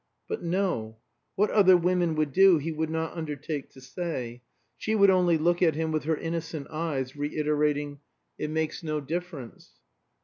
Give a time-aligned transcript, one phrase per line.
[0.27, 0.97] But no;
[1.35, 4.41] what other women would do he would not undertake to say;
[4.75, 7.99] she would only look at him with her innocent eyes, reiterating
[8.39, 9.73] "It makes no difference."